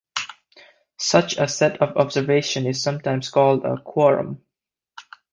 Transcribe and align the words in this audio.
Such 0.97 1.37
a 1.37 1.47
set 1.47 1.79
of 1.79 1.95
observations 1.95 2.65
is 2.65 2.81
sometimes 2.81 3.29
called 3.29 3.63
a 3.63 3.77
quorum. 3.79 4.41